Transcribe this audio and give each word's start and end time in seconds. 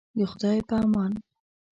د 0.17 0.19
خدای 0.31 0.59
په 0.69 0.75
امان. 0.85 1.11